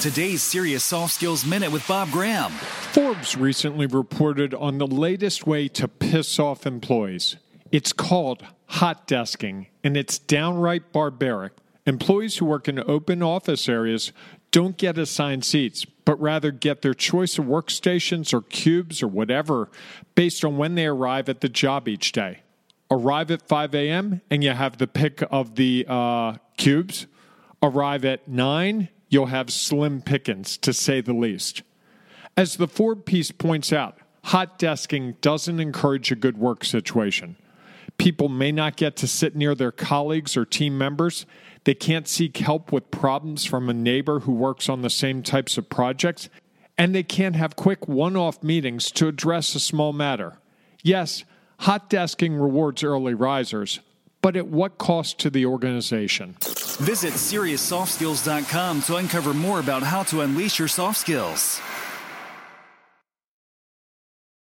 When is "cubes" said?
18.40-19.02, 26.56-27.06